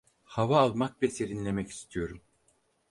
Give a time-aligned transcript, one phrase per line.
[0.23, 2.21] Hava almak ve serinlemek istiyorum.